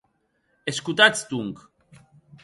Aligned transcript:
Escotatz, 0.71 1.27
donc. 1.33 1.59